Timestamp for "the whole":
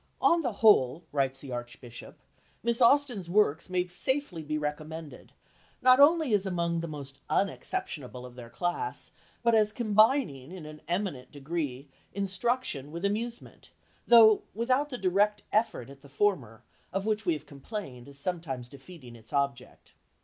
0.41-1.03